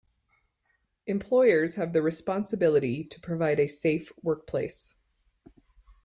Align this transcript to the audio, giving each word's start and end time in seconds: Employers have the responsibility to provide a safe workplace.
Employers 1.05 1.75
have 1.75 1.93
the 1.93 2.01
responsibility 2.01 3.03
to 3.03 3.19
provide 3.19 3.59
a 3.59 3.67
safe 3.67 4.11
workplace. 4.23 4.95